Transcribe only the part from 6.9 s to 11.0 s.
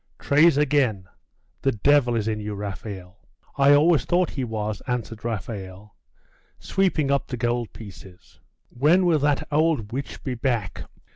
up the gold pieces.... 'When will that old witch be back?